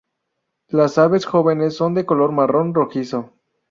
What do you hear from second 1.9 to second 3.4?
de color marrón rojizo.